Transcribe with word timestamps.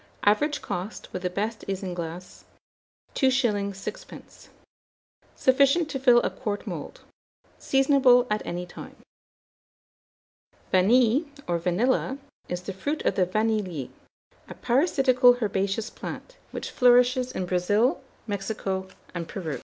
Average 0.23 0.63
cost, 0.63 1.13
with 1.13 1.21
the 1.21 1.29
best 1.29 1.63
isinglass, 1.67 2.45
2s. 3.13 3.75
6d. 3.75 4.49
Sufficient 5.35 5.89
to 5.91 5.99
fill 5.99 6.23
a 6.23 6.31
quart 6.31 6.65
mould. 6.65 7.01
Seasonable 7.59 8.25
at 8.27 8.43
any 8.43 8.65
time. 8.65 8.95
VANILLE 10.71 11.25
or 11.47 11.59
VANILLA, 11.59 12.17
is 12.49 12.63
the 12.63 12.73
fruit 12.73 13.03
of 13.03 13.13
the 13.13 13.27
vanillier, 13.27 13.89
a 14.49 14.55
parasitical 14.55 15.37
herbaceous 15.39 15.91
plant, 15.91 16.35
which 16.49 16.71
flourishes 16.71 17.31
in 17.31 17.45
Brazil, 17.45 18.01
Mexico, 18.25 18.87
and 19.13 19.27
Peru. 19.27 19.59